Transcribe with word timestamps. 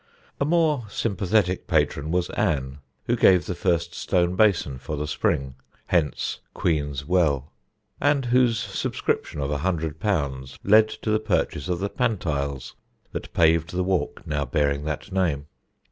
A 0.39 0.45
more 0.45 0.87
sympathetic 0.89 1.67
patron 1.67 2.09
was 2.09 2.31
Anne, 2.31 2.79
who 3.05 3.15
gave 3.15 3.45
the 3.45 3.53
first 3.53 3.93
stone 3.93 4.35
basin 4.35 4.79
for 4.79 4.95
the 4.97 5.05
spring 5.07 5.53
hence 5.85 6.39
"Queen's 6.55 7.05
Well" 7.05 7.51
and 8.01 8.25
whose 8.25 8.57
subscription 8.57 9.39
of 9.41 9.51
_£_100 9.51 10.57
led 10.63 10.89
to 10.89 11.11
the 11.11 11.19
purchase 11.19 11.69
of 11.69 11.77
the 11.77 11.89
pantiles 11.89 12.73
that 13.11 13.31
paved 13.35 13.73
the 13.73 13.83
walk 13.83 14.25
now 14.25 14.43
bearing 14.43 14.85
that 14.85 15.11
name. 15.11 15.45